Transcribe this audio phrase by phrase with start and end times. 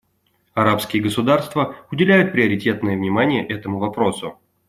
[0.55, 4.39] Арабские государства уделяют приоритетное внимание этому вопросу.